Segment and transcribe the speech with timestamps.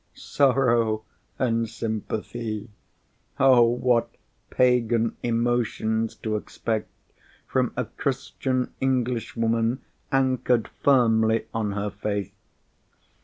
[0.15, 1.05] Sorrow
[1.37, 2.71] and sympathy!
[3.39, 4.09] Oh, what
[4.49, 6.89] Pagan emotions to expect
[7.45, 12.33] from a Christian Englishwoman anchored firmly on her faith!